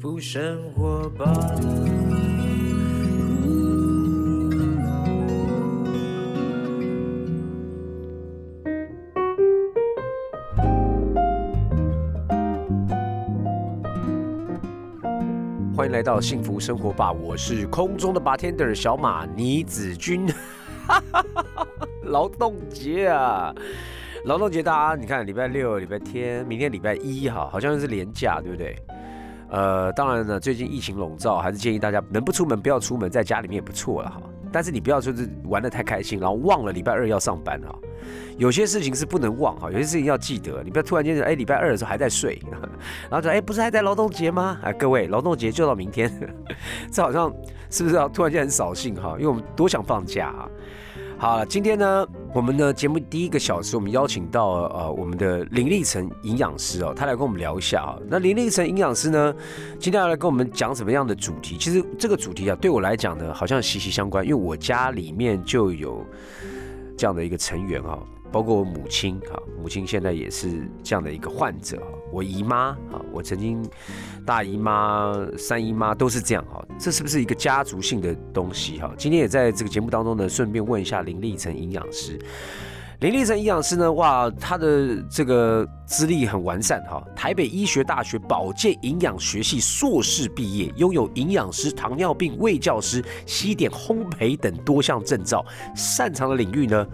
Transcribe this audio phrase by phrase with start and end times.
[0.00, 1.26] 福生活吧。
[15.76, 20.26] 欢迎来到幸福生活吧，我是空中的 bartender 小马倪子君。
[22.04, 23.54] 劳动节啊，
[24.24, 28.74] 劳动节，大家你看，礼拜六、礼拜天，明天礼拜一哈，好像是连假，对不对？
[29.50, 34.22] 呃，当然呢，最近疫情笼罩，还是建议大家能不出门不要出门，在家里面也不错了哈。
[34.52, 37.74] 但是你不要就是玩的太开心，然后忘了礼拜二要上班哈。
[38.36, 40.62] 有些事情是不能忘哈，有些事情要记得。
[40.64, 42.40] 你不要突然间哎，礼拜二的时候还在睡，
[43.10, 44.58] 然后说哎，不是还在劳动节吗？
[44.62, 46.10] 哎，各位，劳动节就到明天，
[46.90, 47.32] 这好像
[47.70, 49.14] 是不是要突然间很扫兴哈？
[49.18, 50.48] 因为我们多想放假啊。
[51.20, 57.98] 好了，今天呢，我们的节目第一个小时，我们邀请到呃我们的林立成营养师哦，他来跟我们聊一下啊。
[58.08, 59.34] 那林立成营养师呢，
[59.78, 61.58] 今天要来跟我们讲什么样的主题？
[61.58, 66.02] 其实这个主题啊，对我来讲呢，好像息息相关，因为我家里面就有
[66.96, 67.98] 这样的一个成员啊。
[68.32, 71.82] 包括我母亲哈，母亲现在也是这样的一个患者
[72.12, 73.64] 我姨妈啊，我曾经
[74.26, 76.64] 大姨妈、三姨妈都是这样哈。
[76.78, 78.92] 这是不是一个家族性的东西哈？
[78.96, 82.18] 今天也在这个节目当中呢，顺便问一下林立成营养师。
[83.00, 96.86] 林立成营养师呢，哇，他的这个资历很完善哈，台北医学大学保健营养学系硕士毕业，拥有营养师、糖尿病卫教师、西点烘焙等多项证照，擅长的领域呢？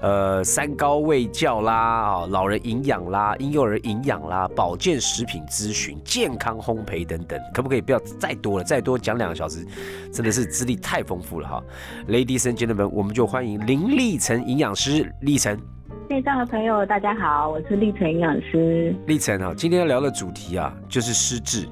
[0.00, 8.64] 呃，三高卫教啦，啊，老人营养啦，婴幼儿营养啦，保健食品咨询、健康烘焙等等，可不可以不要再多了？
[8.64, 9.66] 再多讲两个小时，
[10.10, 11.62] 真的是资历太丰富了哈。
[12.08, 15.60] Ladies and gentlemen，我们就欢迎林立成营养师，立成。
[16.08, 18.94] 线上的朋友大家好，我是立成营养师。
[19.06, 21.68] 立成啊，今天要聊的主题啊，就是失智。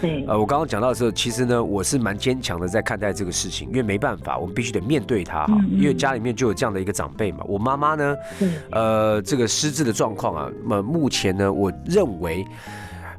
[0.00, 5.58] 对，呃，我刚刚讲到的时候，其实呢，我是蛮坚强的在看待这个事情，因为没办法，我们必须得面对它哈。
[5.68, 8.16] 因为家里面就有这样的一个长辈嘛，我妈妈呢，
[8.70, 12.46] 呃，这个失智的状况啊，那么目前呢，我认为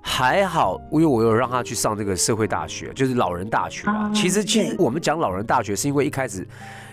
[0.02, 4.10] 还好，因为我有让她去上这个社会大学，就是老人大学啊。
[4.14, 6.48] 其实，其实我们讲老人大学，是因为一开始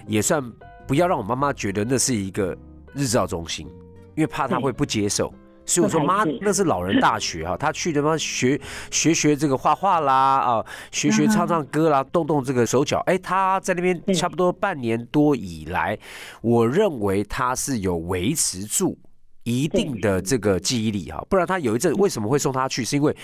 [0.09, 0.43] 也算
[0.89, 2.57] 不要让我妈妈觉得那是一个
[2.99, 3.67] 日照中心，
[4.17, 5.33] 因为怕他会不接受。
[5.65, 8.59] 所以我说妈，那是老人大学哈， 他去他妈学
[8.91, 13.03] 学学这个画画啦啊，学学唱唱歌啦，动动这个手脚。
[13.05, 15.99] 哎，他在那边差不多半年多以来，
[16.41, 18.99] 我认为他是有维持住
[19.43, 22.83] 一定的这个记忆力哈，不然他有一阵为什么会送他去？
[22.83, 23.15] 是因为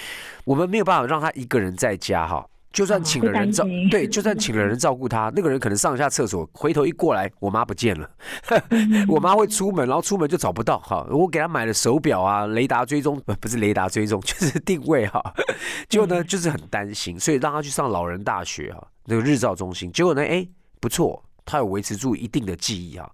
[0.45, 2.47] 我们没有办法让他一个人在家哈。
[2.75, 8.11] 就算请了人照，对，就算请了人照顾他，那个人可能上一下厕所，回头一过来，我妈不见了。
[9.09, 10.81] 我妈会出门，然后出门就找不到。
[10.81, 15.23] 哈，我给他买了手表啊，雷达追踪，不不是雷达追踪，就是定位哈。
[15.89, 19.93] 结果呢，就是很担心，所以让他去上老人大学哈，那个日照中心。
[19.93, 20.45] 结果呢，哎，
[20.81, 23.09] 不错，他有维持住一定的记忆哈。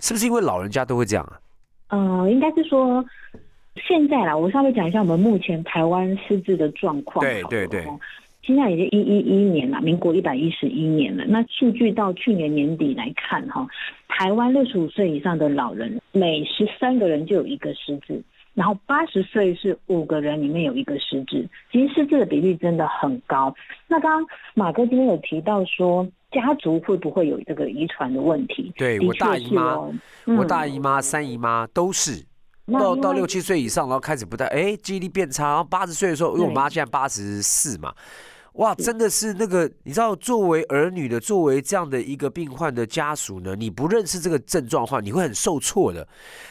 [0.00, 1.24] 是不是因为老人家都会这样
[1.88, 1.96] 啊？
[1.96, 3.04] 呃，应该是说
[3.86, 7.24] 现在啦，我稍微讲一下我们目前台湾失智的状况。
[7.24, 7.86] 对对对。
[8.46, 11.24] 现在已经一一一年了，民国一百一十一年了。
[11.26, 13.66] 那数据到去年年底来看，哈，
[14.08, 18.22] 台湾六十五岁以上的老人，每十三个人就有一个失智，
[18.52, 23.54] 然后八十岁是五个人里面有一个失智，其实失智的比例真的很高。
[23.88, 28.70] 那刚刚马哥今天有提到说，家族会不会有这个遗传的问题？
[28.76, 29.78] 对我大姨妈，
[30.36, 32.22] 我大姨妈、三姨妈都是
[32.72, 37.94] 到到六七岁以上，然后开始不太哎记忆力变差，然后八十岁的时候，因为我妈现在八十四嘛。
[38.54, 46.06] 哇，真的是那个，你知道，作为儿女的，作为这样的一个病患的家属呢，你不认识这个症状的话，你会很受挫的。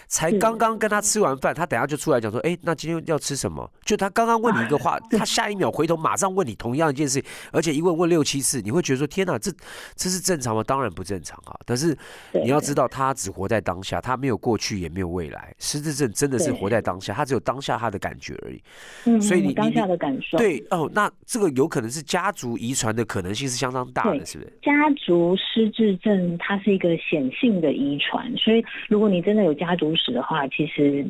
[0.10, 3.72] 才刚刚跟他吃完饭，他等下就出来讲说，哎，那今天要吃什么？
[3.86, 7.24] 就他刚刚问你一个话， 他下一秒回头马上问你同样一件事，
[7.54, 9.50] 而且一问问六七次，你会觉得说，天哪，这
[9.96, 10.62] 这是正常吗？
[10.62, 11.58] 当然不正常啊。
[11.66, 11.98] 但是
[12.34, 15.56] 你要知道，他只活在当下，他没有过去，也没有未来。
[15.58, 18.62] 失智症真的是活在当下，他只有当下他的感觉而已。
[19.06, 21.93] 嗯，所以你当下的感受，对哦，那这个有可能。
[21.94, 24.54] 是家族遗传的可能性是相当大的，是不是？
[24.62, 31.06] 家族失智症它是一个显性的遗传，所以如果你真的有家族史的话，其实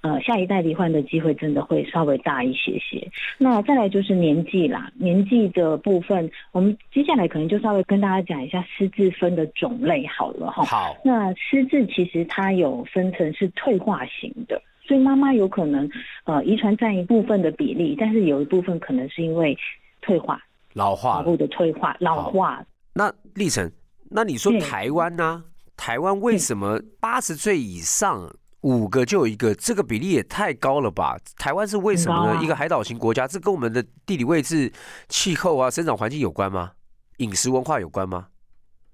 [0.00, 3.06] 呃下一代罹患的机会真的会稍微大一些些。
[3.38, 10.64] 那再来就是年纪啦，年纪的部分，我们接下来可能就稍微跟大家讲一下失智分的种类好了哈。
[10.64, 14.60] 好，那失智其实它有分成是退化型的。
[14.86, 15.90] 所以妈妈有可能
[16.24, 19.56] 呃遗传占一部分的比例，但是有一部分可能是因为。
[20.04, 20.38] 退化、
[20.74, 22.64] 老化、脑部的退化、老化。
[22.92, 23.70] 那历程，
[24.10, 25.44] 那你说台湾呢？
[25.76, 31.18] 台湾为什么八十岁以上五个就有一个，这个比例也太高了吧？
[31.36, 32.40] 台湾是为什么呢？
[32.42, 34.72] 一个海岛型国家，这跟我们的地理位置、
[35.08, 36.72] 气候啊、生长环境有关吗？
[37.18, 38.28] 饮食文化有关吗？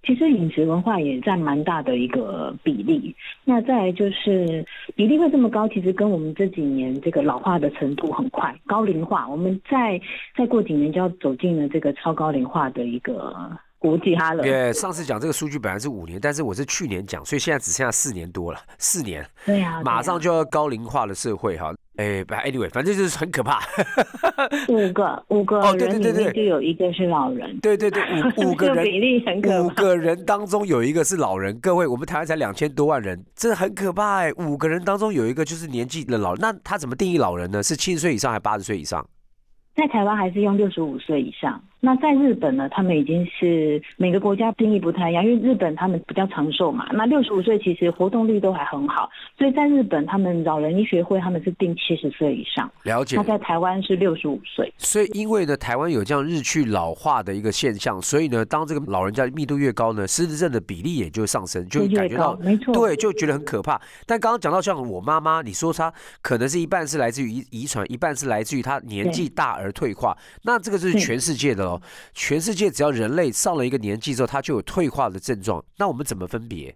[0.02, 3.14] 其实饮食文化也占蛮大的一个比例。
[3.44, 4.64] 那再来就是
[4.94, 10.00] 比例会这么高，其实跟我们这几年这个老化的程度很快，高龄化，我们再
[10.36, 13.34] 再过几年就要走进了这个超高龄化的一个。
[13.80, 14.42] 国际哈了。
[14.42, 19.26] 对，上次讲这个数据本来是五年，但是我是去年讲，所以现在只剩下四年多了，四年。
[19.46, 21.74] 对呀，马上就要高龄化的社会哈。
[22.00, 23.60] 哎，anyway，反正就是很可怕。
[24.68, 27.58] 五个五个人里面就有一个是老人。
[27.60, 28.02] 对对对，
[28.38, 29.60] 五 五个人比例很可怕。
[29.60, 34.32] 五个人当中有一个是老人，各位，我们台湾才两千多万人，这很可怕哎。
[34.38, 37.62] 五个人当中有一个就是年纪的老人，那他怎么定义老人呢？
[37.62, 39.06] 是七十岁以上还是八十岁以上？
[39.76, 41.62] 在台湾还是用六十五岁以上。
[41.80, 42.68] 那在日本呢？
[42.70, 46.86] 他们已经是每个国家定义不太一样，因为日本他们比较长寿嘛。
[46.92, 52.70] 那六十五岁其实活动力都还很好，所以在日本他们老人医学会他们是定七十岁以上。
[52.82, 53.16] 了解。
[53.16, 54.72] 那在台湾是六十五岁。
[54.76, 63.80] 所以因为呢，台湾有这样日趋老化的一个现象，所以呢，当这个老人家密度越高呢，失智症的比例也就上升，就感觉到没错，对，就觉得很可怕。
[64.06, 65.90] 但刚刚讲到像我妈妈，你说她
[66.20, 71.80] 可能是一半是来自于遗遗传，一半是来自于她年纪大而退化，那这个是全世界的喽，
[72.12, 72.50] 全世。
[72.50, 75.64] 界只要人类上了一个年纪之后，他就有退化的症状。
[75.78, 76.74] 那我们怎么分别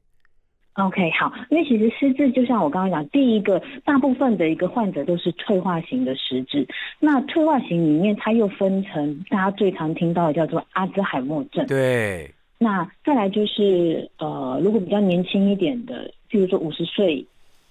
[0.74, 6.66] ？OK，好，因为其实失智就像我刚刚讲，第一个大部分的一个患者都是退化型的失智。
[7.00, 11.66] 那退化型里面，它又分成大家最常听到的叫做阿兹海默症。
[11.66, 12.32] 对。
[12.56, 17.26] 那再来就是呃，如果比较年轻一点的，譬如说五十岁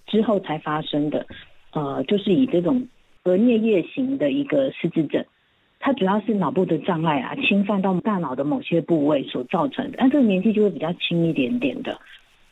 [0.06, 1.26] 之后才发生的，
[1.72, 2.88] 呃，就是以这种
[3.24, 5.26] 额颞叶型的一个失智症。
[5.86, 12.00] 它主要是脑部的障碍啊，侵犯到大脑的某些部位所造成的，那这个年纪就会比较轻一点点的。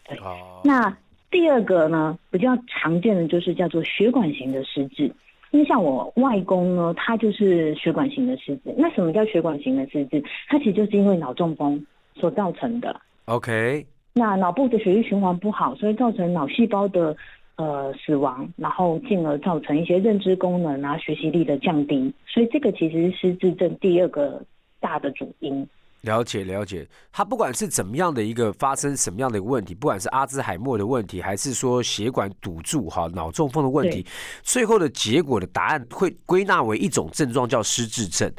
[0.04, 0.20] 对，
[0.66, 0.94] 那
[1.30, 5.10] 第二个呢，比较常见的就是叫做血管型的失智，
[5.52, 8.76] 因为像我外公呢，他就是血管型的失智。
[8.78, 10.22] 那什么叫血管型的失智？
[10.50, 11.82] 它其实就是因为脑中风
[12.14, 13.00] 所造成的。
[13.28, 17.16] OK，那脑部的血液循环不好，所以造成脑细胞的。
[17.62, 24.44] 呃，死亡，然后进而造成一些认知功能啊、学习力的降低，所以这个其实是自证第二个
[24.80, 25.68] 大的主因。
[26.02, 34.04] 了解了解，他不管是怎么样的一个发生什么样的一个问题，不管是阿兹海默的问题，还是说血管堵住哈脑中风的问题，
[34.42, 38.32] 最后的结果的答案会归纳为一种症状叫失智症。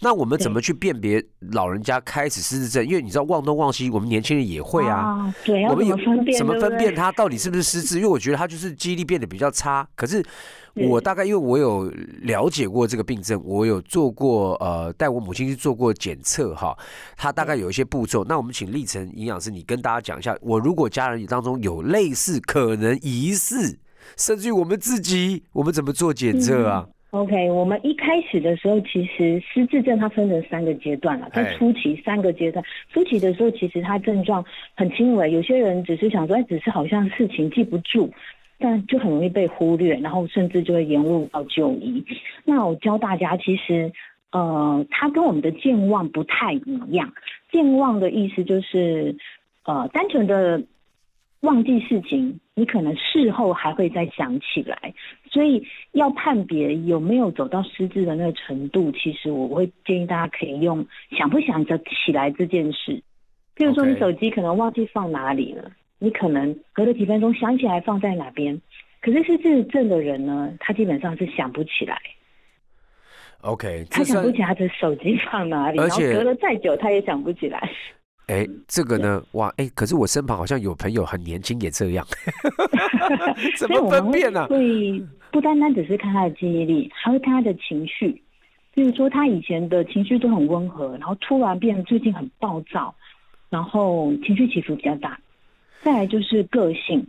[0.00, 2.86] 那我们怎么去辨别老人家开始失智症？
[2.86, 5.34] 因为你知道忘东忘西，我们年轻人也会啊。
[5.44, 5.94] 对，我们有
[6.38, 7.96] 怎么分辨他到底是不是失智？
[7.96, 10.24] 因为我觉得他就是记忆力变得比较差，可是。
[10.74, 16.76] 我大概因为我有了解过这个病症，我有做过呃带我母亲去做过检测哈，
[17.16, 18.24] 他大概有一些步骤。
[18.24, 23.78] 那我们请立成营养师，你跟大家讲一下，我如果家人当中有类似可能疑似，
[24.16, 34.44] 甚至于我们自己，我们怎么做检测啊？OK，我们一开始的时候，其实失智症它分成三个阶段了，在初期三个阶段，初期的时候其实它症状
[34.76, 38.08] 很轻微，有些人只是想说，哎，只是好像事情记不住。
[38.60, 42.04] 但就很容易被忽略，然后甚至就会延误到就医。
[42.44, 43.90] 那我教大家，其实，
[44.30, 47.14] 呃，它跟我们的健忘不太一样。
[47.50, 49.16] 健忘的意思就是，
[49.64, 50.62] 呃，单纯的
[51.40, 54.92] 忘记事情，你可能事后还会再想起来。
[55.30, 60.86] 所以要判别有没有走到失智的那个程度，其实我会建议大家可以用
[61.16, 63.02] 想不想着起来这件事。
[63.56, 65.70] 譬如说，你手机可能忘记放哪里了。
[66.00, 68.60] 你可能隔了几分钟想起来放在哪边，
[69.00, 71.96] 可是失智症的人呢，他基本上是想不起来。
[73.42, 77.70] OK，他想不起他的手机放哪里，然后隔了再久他也想不起来。
[78.26, 82.06] 哎，这个呢，哇，哎，可是我身旁好像有朋友很年轻也这样，
[83.58, 84.46] 怎么分辨呢？
[84.48, 88.22] 会不单单只是看他的记忆力，还会看他的情绪。
[88.72, 92.94] 比如说他以前的情绪都很温和，然后突然变得最近很暴躁，
[93.50, 95.18] 然后情绪起伏比较大。
[95.82, 97.06] 再来就是个性，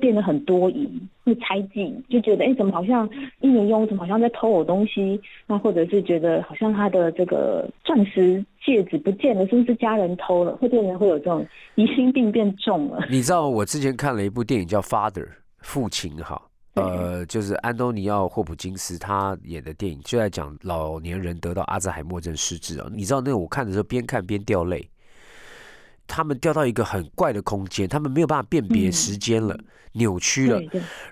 [0.00, 0.88] 变得很多疑，
[1.24, 3.08] 会猜忌，就觉得哎，怎么好像
[3.40, 5.20] 一年用，怎么好像在偷我东西？
[5.46, 10.54] 那或者是觉得好像他的这个钻石戒指不见了，是不是家人偷了？
[10.56, 13.04] 会变成会有这种疑心病变重了。
[13.10, 15.24] 你知道我之前看了一部电影叫《Father》，
[15.60, 16.40] 父亲哈，
[16.74, 22.86] 呃，就是安东尼奥霍普金斯他演的电影，就在讲老年人得到阿兹海默症失智啊。
[22.92, 24.88] 你知道那个我看的时候边看边掉泪。
[26.10, 29.56] 他们掉到一个很怪的空间，他们没有办法辨别时间了，
[29.92, 30.60] 扭曲了，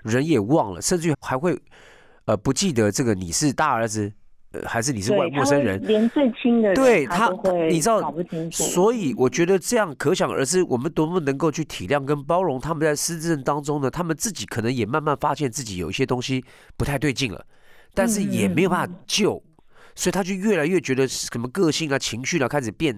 [0.03, 1.57] 人也忘了，甚至还会
[2.25, 4.11] 呃不记得这个你是大儿子
[4.51, 5.81] 呃还是你是外陌生人？
[5.83, 7.31] 连最亲的人对他
[7.69, 8.13] 你知道
[8.51, 13.89] 所以我觉得这样可想而知，我们多么能够去体谅跟包容他们在失智症当中呢？
[13.89, 16.43] 他们自己可能也慢慢发现自己有一些东西
[16.75, 17.45] 不太对劲了，
[17.93, 19.41] 但是也没有办法救。
[19.99, 22.95] 所以他就越来越觉得什么个性啊、情绪啊、开始变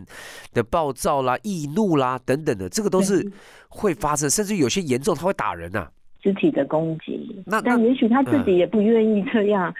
[0.53, 3.27] 得暴躁啦、易怒啦等等的，这个都是
[3.69, 5.89] 会发生，甚至有些严重他会打人呐、
[6.21, 9.73] 肢体的攻击，那但也许他自己也不愿意这样。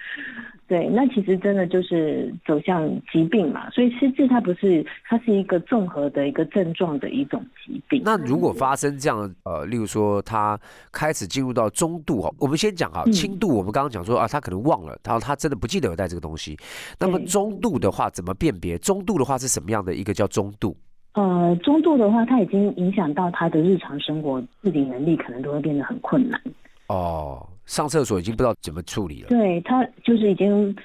[0.68, 8.00] 对，那其实真的就是走向疾病嘛，所以失智它不是，它是一个综合的一个症状的一种疾病。
[8.04, 10.58] 那如果发生这样，呃，例如说他
[10.90, 16.56] 开始进入到中度哈，我们先讲哈，嗯轻度我们刚刚讲说啊，他可能忘了，然后他真的不记得有带这个东西。
[16.98, 18.78] 那么中度的话怎么辨别？
[18.78, 20.74] 中度的话是什么样的一个叫中度？
[21.14, 26.40] 呃，中度的话，它已经影响到他的日常生活自理能力，可能都会变得很困难。
[26.86, 29.28] 哦，上厕所已经不知道怎么处理了。
[29.28, 30.76] 对他就是已经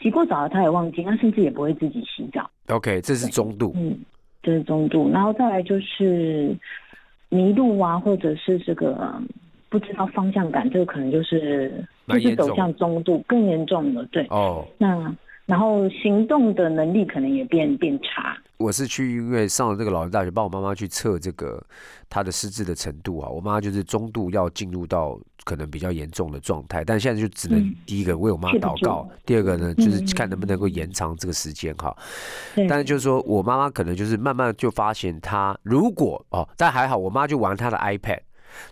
[0.00, 2.48] 洗过澡了，他也忘记，他甚至也不会自己洗澡。
[2.68, 3.72] OK，这是中度。
[3.74, 3.98] 嗯，
[4.40, 6.56] 这是中度，然后再来就是
[7.28, 9.28] 迷路啊，或者是这个嗯
[9.68, 14.06] 不知道方向感，这个可能就是就是走向中度，更严重了。
[14.12, 15.12] 对，哦，那
[15.48, 18.36] 然后行动的能力可能也变变差。
[18.58, 21.64] 我是去因为上了这个老人大学，帮我妈妈去测这个
[22.10, 23.26] 她的失智的程度啊。
[23.30, 31.96] 我妈就是中度要进入到可能比较严重的状态，但现在就只能嗯第一个为我妈祷告住，第二个呢就是看能不能够延长这个时间哈。
[32.54, 38.20] 对，但是就是说我妈妈可能就是慢慢就发现她如果哦，但还好我妈就玩她的 iPad。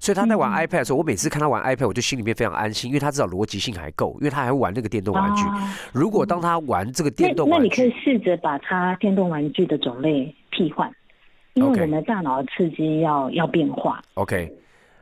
[0.00, 5.44] 所以他在玩嗯 iPad 的时候，我每次看他玩 iPad，我就心里面非常安心，因为他至少逻辑性还够，因为他还会玩那个电动玩具。
[5.46, 10.90] 啊如果当他玩这个电动玩那你可以，试着把他电动玩具的种类替换，
[11.54, 14.00] 因为我们大脑的刺激要要变化。
[14.14, 14.52] OK，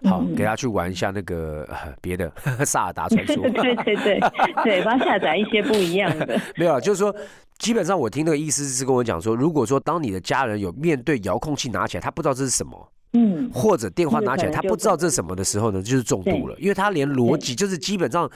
[0.04, 2.30] 好，嗯给他去玩一下那个呃别的
[2.64, 3.36] 萨尔达传说。
[3.50, 4.20] 对对对
[4.62, 6.40] 对，帮他下载一些不一样的。
[6.56, 7.14] 没有啊，就是说，
[7.58, 18.28] 基本上我听那个意思是跟我讲说，如果说当你的家人有面对遥控器拿起来，他不知道这是什么，嗯，或者电话拿起来他不知道这是什么的时候呢，就是中毒了，因为他连逻辑就是基本上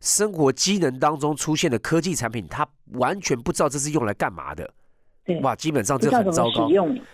[0.00, 4.68] 生活机能当中出现的科技产品，他完全不知道这是用来干嘛的。
[5.24, 6.68] 对，哇，基本上这很糟糕。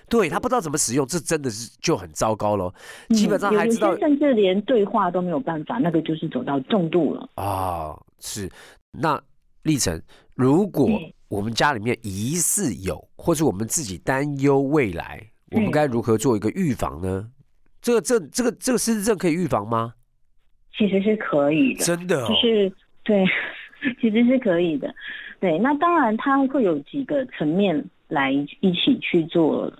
[0.08, 2.74] 对他不知道怎么使用，这真的是就很糟糕咯。
[3.10, 7.28] 基本上还知道甚至连对话都没有办法，那个就是走到重度了。
[7.34, 8.50] 啊、是
[8.90, 9.22] 那
[9.62, 10.02] 历程，
[10.34, 10.88] 如果
[11.28, 17.30] 我们家里面疑似有，或是我们自己担忧未来，我们对该如何做一个预防呢？
[17.82, 19.94] 这个这这个这个失智症可以预防吗？
[20.76, 23.24] 其实是可以的，真的、哦，就是对，
[24.00, 24.94] 其实是可以的。
[25.40, 29.72] 对，那当然它会有几个层面来一起去做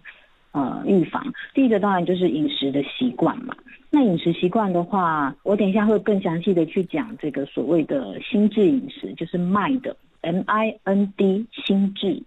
[0.53, 1.23] 呃预防。
[1.55, 3.55] 第一个当然就是饮食的习惯嘛。
[3.91, 12.23] 那饮食习惯的话，我等一下会更详细的去讲这个所谓的心智饮食，就是 mind M I N D 心智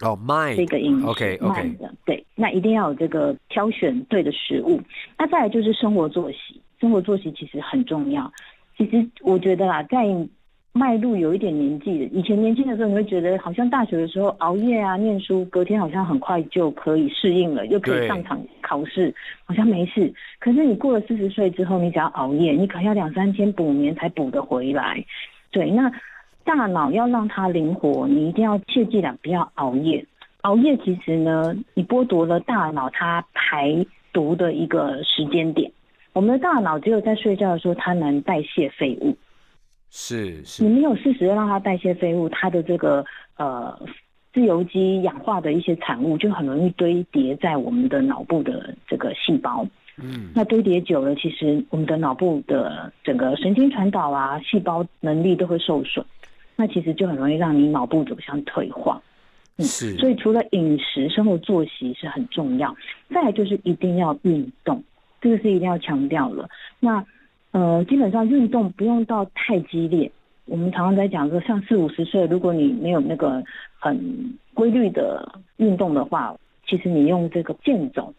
[0.00, 4.80] 哦，mind 这个饮食 OK OK，慢的，对，那一定要有这个挑选对的食物。
[5.18, 8.32] 那再来就是生活作息，生活作息其实很重要。
[8.76, 10.06] 其实我觉得啊，在
[10.72, 19.12] 迈入有一点年纪的，以前年轻的时候，你会觉得好像大学的时候熬夜啊、念书，隔天好像很快就可以适应了，又可以上场考试，
[19.44, 20.12] 好像没事。
[20.38, 25.04] 可是你过了四十岁之后，你只要熬夜，你可能要两三天补眠才补得回来。
[25.50, 25.90] 对，那
[26.48, 30.02] 大脑要让它灵活，你一定要切记了，不要熬夜。
[30.40, 35.70] 熬夜其实呢，你剥夺了大脑它排毒的一个时间点。
[36.14, 39.14] 我们的大脑只有在睡觉的时候，它能代谢废物。
[39.90, 43.04] 是是你没有适时的让它代谢废物，它的这个
[43.36, 43.78] 呃
[44.32, 49.66] 自由基氧化的一些产物就很容易堆叠在我们的脑部的这个细胞。
[50.00, 56.02] 嗯那堆叠久了，其实我们的脑部的整个神经传导啊、细胞能力都会受损，
[56.58, 59.00] 那其实就很容易让你脑部走向退化。
[59.56, 62.76] 嗯是，所以除了饮食、生活作息是很重要，
[63.10, 64.82] 再来就是一定要运动，
[65.20, 66.48] 这个是一定要强调了。
[66.78, 67.04] 那
[67.52, 70.10] 呃，基本上运动不用到太激烈。
[70.46, 73.42] 我们常常在讲说，像四五十岁，如果你没有那个
[73.78, 76.36] 很规律的运动的话，
[76.66, 78.14] 其实你用这个健走，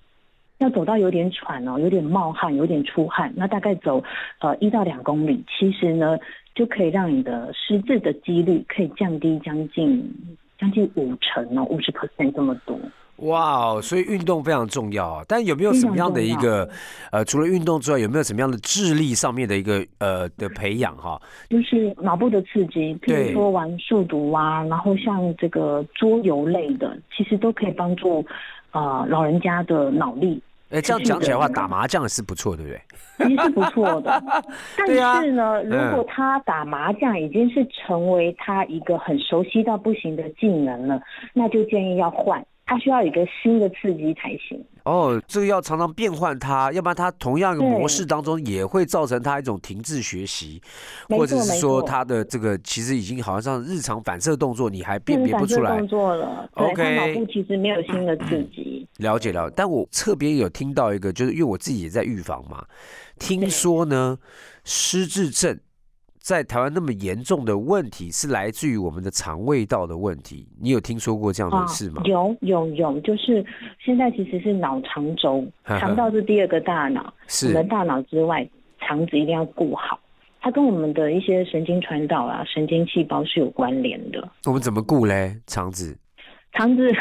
[0.59, 4.03] 要走到有点喘哦，有点冒汗，有点出汗，那大概走
[4.39, 6.17] 呃一到两公里，其实呢
[6.53, 10.13] 就可以让你的失智的几率可以降低将近
[10.59, 12.77] 将近五成哦，五十 percent 这么多。
[13.23, 15.21] 哇哦，所以运动非常重要啊。
[15.27, 16.69] 但有没有什么样的一个
[17.11, 21.21] 呃，除了运动之外，有没有什么样的智力上面的一个呃的培养哈？
[21.49, 28.25] 就是脑部的刺激，譬如说玩数独啊，然后像这个桌游类的，其实都可以帮助
[28.71, 32.79] 呃老人家的脑力哎，这样讲起来的话，打麻将是不错，对不对？
[33.27, 34.23] 其实是不错的。
[34.77, 41.01] 但是呢，如嗯果他打麻将已经是成为他一个很熟悉到不行的技能了，
[41.33, 44.63] 那就建议要换，他需要一个新的刺激才行。
[44.83, 50.61] 哦，这个要常常变换它，要不然它同样一个模式当中也会造成他一种停滞学习，
[51.09, 55.87] 或者是说他的这个其实已经好像日常反射动作，你还辨别不出来反射动。
[55.87, 58.87] 作了，对 OK 脑部其实没有新的刺激。
[58.97, 62.63] 了解了，但我特别有听到一个，就是因为我自己也在预防嘛，
[63.17, 64.19] 听说呢，
[64.63, 65.59] 失智症
[66.29, 72.03] 在台湾那么严重的问题是来自于我们的肠胃道的问题，你有听说过这样的事吗？
[72.03, 73.43] 啊有有有，就是
[73.83, 78.47] 现在其实是脑肠轴，肠道是第二个大脑，我们是大脑之外，
[78.79, 79.99] 肠子一定要顾好。
[80.39, 84.29] 它跟我们的一些神经传导啊、神经细胞是有关联的。
[84.45, 85.35] 我们怎么顾嘞？
[85.47, 85.97] 肠子
[86.53, 86.91] 肠子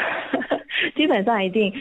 [0.97, 1.71] 基本上一定，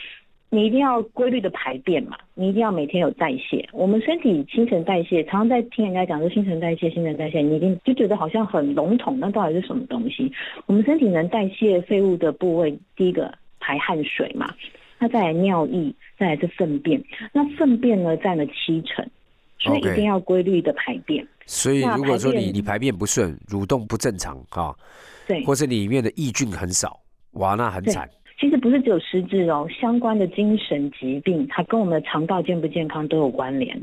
[0.51, 3.69] 你一定要规律的排便嘛，你一定要每天有代谢。
[3.73, 10.33] 我们身体新陈代谢，常常在听人家讲说新陈代谢、新陈代谢，你一定就觉得好像很笼统，那到底是什么东西？
[10.65, 14.55] 我们身体能代谢废物的部位，第一个排汗水嘛，
[14.99, 17.03] 那再来尿液，再来是粪便。
[17.33, 19.07] 那粪便呢占了七成，
[19.59, 21.27] 所以一定要规律的排便。
[21.45, 24.75] 所以如果说排你你排便不顺，蠕动不正常哈、
[25.27, 26.99] 对，或是里面的抑菌很少，
[27.33, 28.09] 哇，那很对惨。
[28.39, 33.81] 其实不是只有失智哦，相关的精神疾病，它跟我们的肠道健不健康都有关联。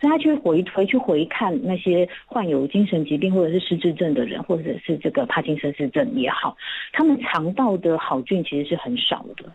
[0.00, 6.56] 所以他去回回去回看那些患有精神疾病或者是失智症的人，或者是这个帕金森氏症也好，
[6.92, 9.52] 他们肠道的好菌其实是很少的。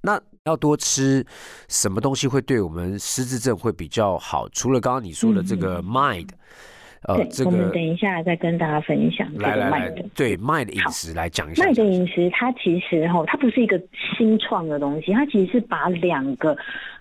[0.00, 1.22] 那要多吃
[1.68, 4.48] 什么东西会对我们失智症会比较好？
[4.48, 6.28] 除了刚刚你说的这个 mind，、
[7.16, 11.72] 对，这个我们等一下再跟大家分享这来来来个麦的。，对 mind 的饮食来讲一下麦。
[11.72, 13.80] 的饮食，它其实哈，它不是一个
[14.16, 16.56] 新创的东西，它其实是把两个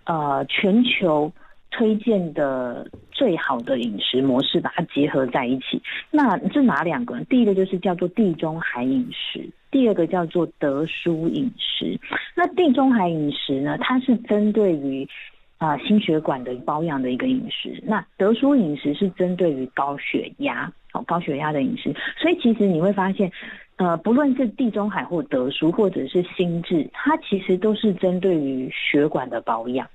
[0.05, 1.31] 呃全球
[1.69, 5.81] 推荐的最好的饮食模式把它结合在一起。
[6.09, 7.19] 那这哪两个？
[7.25, 11.99] 第一个就是叫做地中海饮食，第二个叫做德舒饮食。
[12.35, 15.07] 那地中海饮食呢，它是针对于
[15.61, 17.79] 啊、心血管的保养的一个饮食。
[17.85, 21.95] 那德叔饮食是针对于高血压，哦、高血压的饮食。
[22.17, 23.31] 所以其实你会发现，
[23.75, 29.87] 呃，不论是地中海或德叔，或者是心智，它其实都是针对于血管的保养。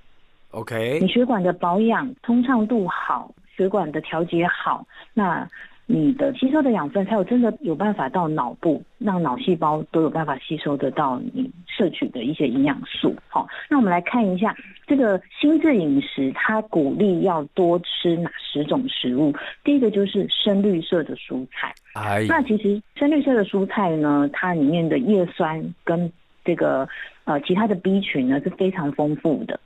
[0.51, 5.45] OK，你血管的保养通畅度好，血管的调节好，那
[5.89, 13.15] 你的吸收的养分才有真的有办法到脑部，让脑细胞都有办法吸收得到你摄取的一些营养素。
[13.29, 14.53] 好，那我们来看一下
[14.85, 19.33] 这个心智饮食，它鼓励要多吃哪十种食物？
[19.63, 21.73] 第一个就是深绿色的蔬菜。
[21.93, 26.11] 哎，那其实深绿色的蔬菜呢，它里面的叶酸跟
[26.43, 26.85] 这个
[27.23, 29.57] 呃其他的 B 群呢是非常丰富的。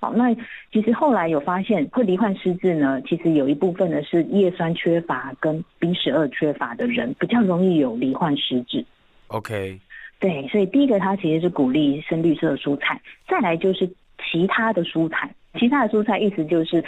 [0.00, 0.34] 好，那
[0.72, 8.82] 其实后来有发现，会罹患失智呢，其实有一部分呢是叶酸缺乏跟 B 十二缺乏的人比较容易有罹患失智。
[9.28, 9.78] OK，
[10.18, 13.86] 对，所以第一个它其实是鼓励深绿色的蔬菜，再来就是
[14.30, 15.34] 其他的蔬菜。
[15.58, 16.82] 其他的蔬菜意思就是，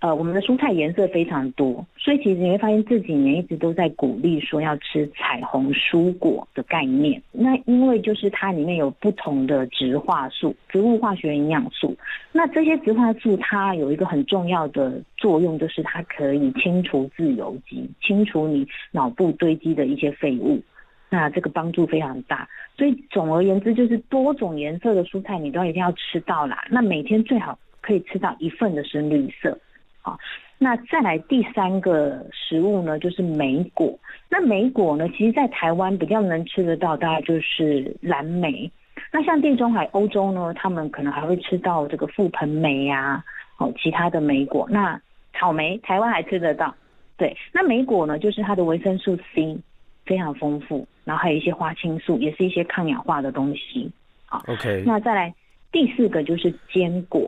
[0.00, 7.20] 呃，我们的蔬菜颜色非常多，所以其实你会发现这几年一直都在鼓励说要吃彩虹蔬果的概念。
[7.30, 11.94] 那因为就是它里面有不同的植化素、植物化学营养素，
[12.32, 20.60] 那这些植化素它有一个很重要的作用，就是它可以清除自由基，清除你脑部堆积的一些废物。
[21.08, 26.64] 那这个帮助非常大，所以总而言之，就是多种颜色的蔬菜你都一定要吃到啦。
[26.68, 29.56] 那每天最好可以吃到一份的深绿色，
[30.02, 30.18] 好。
[30.58, 33.96] 那再来第三个食物呢，就是莓果。
[34.30, 38.70] 那莓果呢，其实在台湾比较能吃得到，大概就是蓝莓。
[39.12, 43.22] 那像地中海、欧洲呢，他们可能还会吃到这个覆盆莓呀、
[43.58, 44.66] 哦，其他的莓果。
[44.70, 44.98] 那
[45.34, 46.74] 草莓，台湾还吃得到。
[47.18, 49.58] 对，那莓果呢，就是它的维生素 C
[50.06, 53.90] 非常丰富，然后还有一些花青素，也是一些抗氧化的东西。
[54.24, 55.34] 好 OK，那再来
[55.70, 57.25] 第四个就是坚果，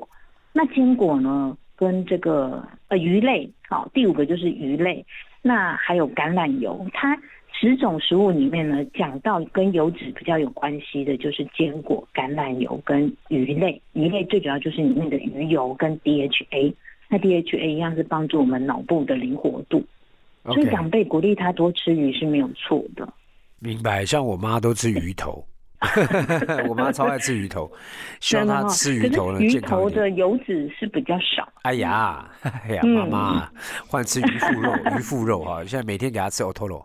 [0.59, 5.07] 那坚果呢跟这个呃鱼类，好、第五个就是鱼类，
[5.40, 7.16] 那还有橄榄油，它
[7.53, 16.75] 十种食物里面呢讲到跟油脂比较有关系的就是坚果、橄榄油跟鱼类，鱼类最主要就是里面的鱼油跟 DHA，
[17.09, 19.85] 那 DHA 一样是帮助我们脑部的灵活度，
[20.47, 23.09] 所以长辈鼓励他多吃鱼是没有错的。
[23.61, 24.05] 明白。
[24.05, 25.44] 像我妈都吃鱼头，
[26.68, 27.70] 我妈超爱吃鱼头，
[28.20, 29.60] 希望她吃鱼头呢鱼。
[29.60, 31.48] 头的油脂是比较少。
[31.62, 33.48] 哎呀，哎呀，嗯妈妈
[33.86, 36.82] 换吃鱼腹肉，鱼腹肉哈，现在每天给她吃 otoro，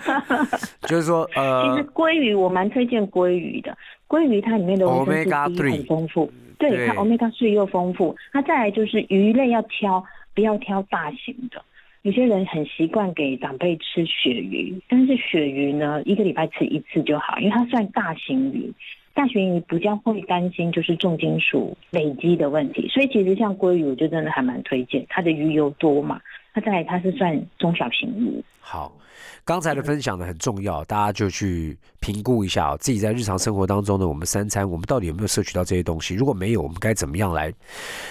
[0.88, 3.76] 就是说呃其实，鲑鱼我蛮推荐鲑鱼的，
[4.08, 6.32] 鲑鱼它里面的维生素 Omega D 3很丰富。
[6.58, 8.14] 对，它 omega 3又丰富。
[8.34, 11.62] 那再来就是鱼类要挑，不要挑大型的。
[12.02, 18.72] 有些人很习惯给长辈吃鳕鱼，但是鳕鱼呢，一个礼拜吃一次就好，因为它算大型鱼。
[19.12, 26.18] 大型鱼比较会担心就是重金属累积的问题，所以其实像鲑鱼，我就真的还蛮推荐，它的鱼油多嘛。
[26.54, 28.42] 那再来，它是算中小型鱼。
[28.60, 28.96] 好，
[29.44, 36.14] 刚才的分享呢很重要，大家就去评估一下自己在日常生活当中呢，我们三餐我们到底有没有摄取到这些东西？
[36.14, 37.52] 如果没有，我们该怎么样来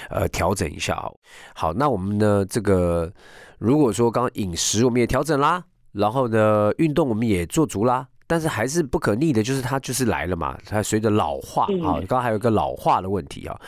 [0.09, 0.95] 呃调整一下？
[1.55, 3.11] 好，那我们呢这个
[3.59, 8.07] 如果说刚刚饮食我们也调整啦，然后呢运动我们也做足啦。
[8.31, 13.59] 但是还是不可逆的，就是它就是来了嘛，它随着老化啊，刚刚还有一个老化的问题啊。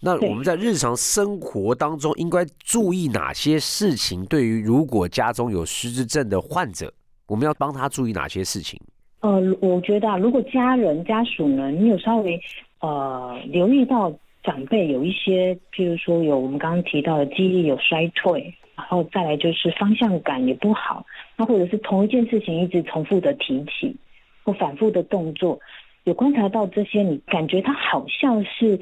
[0.00, 4.26] 那我们在日常生活当中应该注意哪些事情？
[4.26, 6.92] 对于如果家中有失智症的患者，
[7.28, 8.80] 我们要帮他注意哪些事情？
[9.20, 12.36] 呃，我觉得啊如果家人家属呢，你有稍微
[12.80, 18.52] 呃留意到长辈有一些，譬如说有我们刚刚提到的记忆力有衰退。
[18.80, 21.04] 然后再来就是方向感也不好，
[21.36, 23.94] 那或者是同一件事情一直重复的提起，
[24.42, 25.60] 或反复的动作，
[26.04, 28.80] 有观察到这些，你感觉他好像是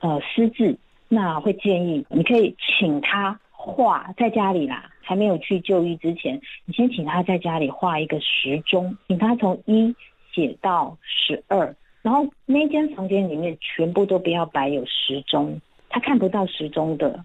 [0.00, 0.76] 呃失智，
[1.08, 9.94] 那会建议你可以请他画在家里啦，还没有去就医之前，你先请他在家里画一个时钟，请他从一
[10.34, 17.24] 写到十二，然后那间房间里面全部都不要摆有时钟，他看不到时钟的。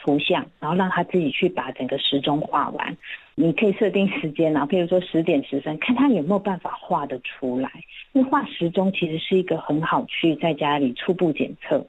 [0.00, 2.96] 图像，然后让他自己去把整个时钟画完。
[3.34, 7.70] 你可以设定时间啊，譬如说十点十分，看他有没有办法画得出来。
[8.12, 11.86] 因为画时钟其实是一个很好去在家里初步检测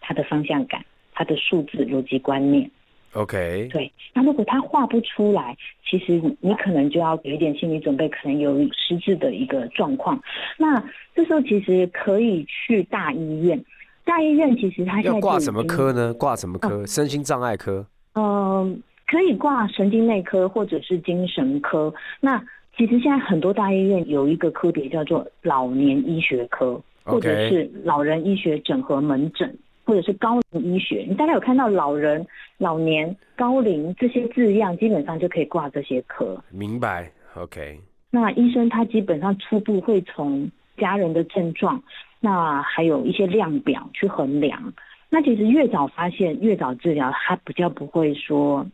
[0.00, 2.70] 他的方向感、他的数字逻辑观念。
[3.14, 3.92] OK，对。
[4.14, 10.22] 那如果他画不出来，其实你可能就要有一点心理准备，可能有失智的一个状况。
[10.56, 10.82] 那
[11.14, 13.62] 这时候其实可以去大医院。
[14.04, 16.12] 大医院其实他要挂什么科呢？
[16.14, 16.86] 挂什么科？
[16.86, 17.86] 身心障碍科？
[18.14, 21.92] 嗯，可以挂神经内科或者是精神科。
[22.20, 22.42] 那
[22.76, 31.06] 其实现在很多大医院有一个科别叫做老年医学科，或者是老人医学整合门诊，或者是高龄医学。
[31.08, 32.26] 你大概有看到老人、
[32.58, 36.42] 老年、高龄这些字样，基本上就可以挂这些科。
[36.50, 37.78] 明白？OK。
[38.10, 41.82] 那医生他基本上初步会从家人的症状。
[42.24, 44.72] 那还有一些量表去衡量，
[45.10, 48.64] 那其实越早发现越早治疗，它比较不会说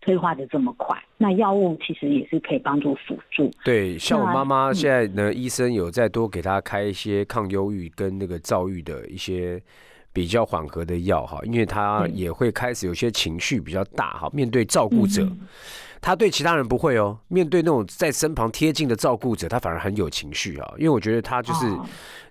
[0.00, 0.96] 退化的这么快。
[1.16, 3.50] 那药物其实也是可以帮助辅助。
[3.64, 9.60] 对，像我妈妈现在呢，医生有再多给她开一些抗忧郁跟那个躁郁的一些
[10.12, 15.26] 比较缓和的药哈，因为他也会开始有些情绪比较大哈，面对照顾者。
[16.02, 20.74] 他对其他人不会哦，面对那种在身旁贴近的照顾者，他反而很有情绪啊。
[20.78, 21.66] 因为我觉得他就是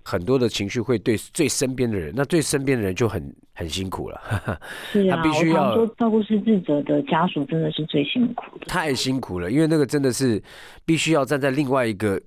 [0.04, 4.20] 很多的情绪会对最身边的人，那最身边的人就很很辛苦了。
[4.92, 10.42] 是啊，必须要说照顾失智者的家属真的是最辛苦的，太辛苦了，因为那个真的是
[10.84, 12.20] 必须要站在另外一个。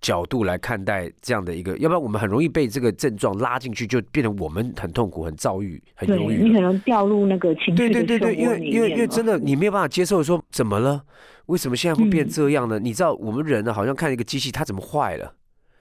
[0.00, 6.42] 角度来看待这样的一个，要不然我们很容易被这个症状拉进去，就变成我们很痛苦、很躁郁、很忧郁。
[6.42, 11.02] 你可能掉入那个情绪对对对对，因为因为因为真的你没有办法接受，说怎么了？
[11.46, 12.78] 为什么现在会变这样呢？
[12.78, 15.34] 你知道我们人呢，好像看一个机器，它怎么坏了？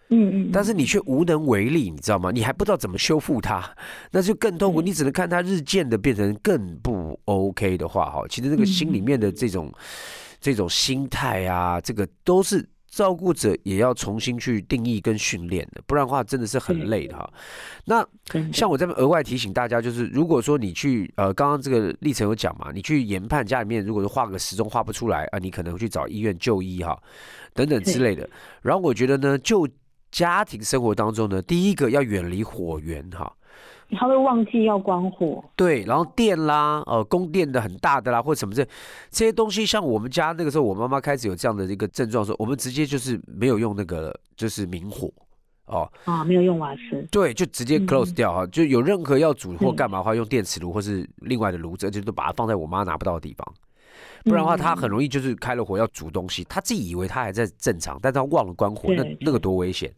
[0.09, 0.49] 嗯嗯。
[0.51, 2.29] 但是你却无能为力，你知道吗？
[2.29, 3.63] 你还不知道怎么修复它，
[4.11, 4.81] 那就更痛苦。
[4.81, 9.71] 你只能看它日渐的变成更不 OK 的话，哈，其实那个心里面的这种
[10.41, 12.67] 这种心态啊，这个都是。
[12.89, 17.31] 照顾者也要重新去定义跟训练的，不然的话真的是很累的哈。
[17.85, 18.05] 那
[18.51, 26.99] 像我这边额外提醒大家，就是如果说你去呃，刚刚这个历程有讲嘛，你去研判家里面，如果是画个时钟画不出来啊，你可能会去找医院就医哈，
[27.53, 28.27] 等等之类的。
[28.61, 29.67] 然后我觉得呢，就
[30.11, 33.31] 家庭生活当中呢，第一个要远离火源哈。
[33.97, 38.63] 他会忘记要关火，对，然后电啦，呃，供电的很大的啦，或者什么这
[39.09, 45.11] 这些东西，像我们家那个时候，我妈妈开始有这样的一个症状的时候，我们直接就是没有用那个就是明火，
[45.65, 53.53] 哦，啊，没有用瓦斯，对，就直接 close 掉哈，就有任何要煮或干嘛的话，用电磁炉或是另外的炉子，而且都把它放在我妈拿不到的地方，
[54.23, 59.91] 不然的话，他很容易就是开了火要煮东西，他自己以为他还在正常，但他忘了关火，那那个多危险。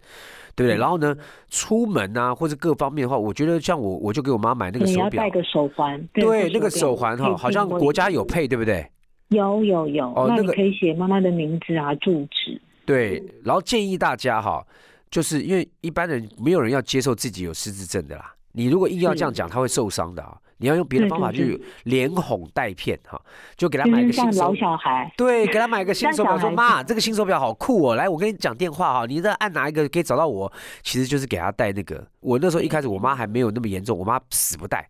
[0.54, 0.78] 对不对？
[0.78, 1.16] 然后呢，
[1.50, 5.98] 出门啊，或者各方面的话，我觉得像我，我就给我妈买那个手表，戴个手环。
[6.14, 8.86] 对，那个手环哈，好像国家有配，对不对？
[9.30, 12.62] 有有有，哦，那个可以写妈妈的名字啊，住址。
[12.86, 14.62] 对，然后建议大家哈，
[15.10, 20.38] 就是因为一般人没有人要接受自己有失智症的啦，你如果硬要这样讲，他会受伤的啊。
[20.58, 23.20] 你要用别的方法去连哄带骗哈，
[23.58, 30.54] 就给他买个新手老小孩，对，给他买个新手表，说妈，这个新手表好酷哦，来，我跟你讲电话哈，你这按哪一个可以找到我？
[30.84, 32.08] 其实就是给他带那个。
[32.20, 34.88] 我那时候一开始我妈还没有那么严重，我妈死不带，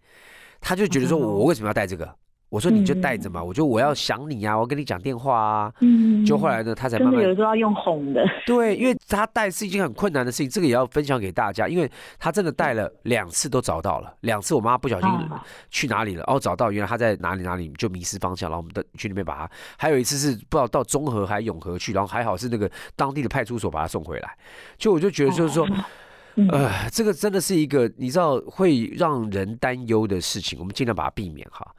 [0.60, 2.16] 她就觉得说我为什么要带这个？
[2.52, 5.74] 我说你就带着嘛，我就我要想你呀，我跟你讲电话啊。
[5.80, 6.26] 嗯。
[6.26, 7.24] 就后来呢，他才慢慢。
[7.24, 8.22] 有时候要用哄的。
[8.46, 15.10] 对，因为他带是一件很困难的事情，这个也要分享给大家，因为他真的带了两次都找到了，两次我妈不小心
[15.70, 24.30] 去哪里了，哦找到，原来他在哪里哪里就迷失方向，然后我们的去那边把他，还有一次是不知道到中和还永和去，然后还好是那个当地的派出所把他送回来，
[24.78, 25.66] 就我就觉得就是说。
[26.50, 31.70] 呃，这个真的是一个你知道会让人担忧的事情，我们尽量把它避免哈。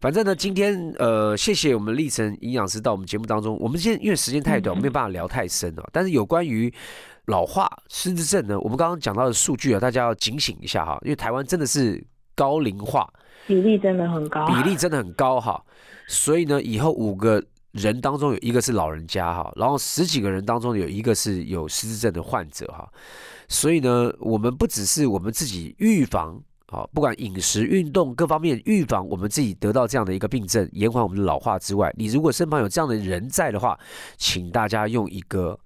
[0.00, 3.56] 反正呢，今天呃，谢谢我们立成营养师到我们节目当中。
[3.60, 5.88] 我们现在因为时间太短，没有办法聊太深了。
[5.92, 6.72] 但是有关于
[7.26, 10.98] 老化失智症呢，我们刚刚讲到的数据啊，大家要警醒一下哈。
[11.02, 13.08] 因为台湾真的是高龄化
[13.46, 15.62] 比例真的很高，比例真的很高哈。
[16.08, 17.40] 所以呢，以后五个
[17.72, 22.88] 人当中有一个是老人家哈，然后十几个人当中有一个是有失智症的患者哈。
[23.48, 33.78] 所以呢，我们不只是我们自己预防啊，不管饮食、运动各方面预防，我们自己得到这样的一个病症，延缓我们的老化之外，你如果身旁有这样的人在的话，
[34.16, 35.58] 请大家用一个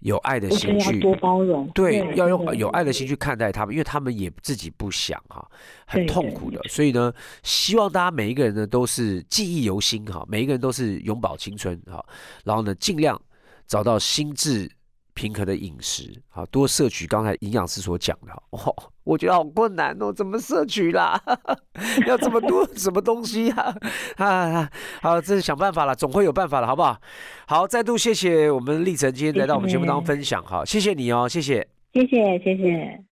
[0.00, 5.46] 有爱的心去多包容，对，要用有爱的心去看待他们，因为他们也自己不想哈，
[5.86, 6.60] 很痛苦的。
[6.68, 12.04] 所以呢，希望大家每一个人呢都是记忆犹新哈，每一个人都是永葆青春哈，
[12.44, 13.20] 然后呢，尽量
[13.66, 14.70] 找到心智。
[15.18, 17.04] 平衡的饮食，好多摄取。
[17.08, 21.20] 刚才营养师所讲的，哦，我觉得好困难哦，怎么摄取啦？
[22.06, 23.74] 要这么多什么东西啊？
[24.18, 24.70] 啊，
[25.02, 27.00] 好，这是想办法了，总会有办法了，好不好？
[27.48, 33.02] 好，再度谢谢我们立成今天来到我们节目当中分享，好，谢谢你哦，谢谢，谢谢，谢谢。